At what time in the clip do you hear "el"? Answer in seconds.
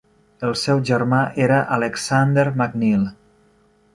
0.45-0.53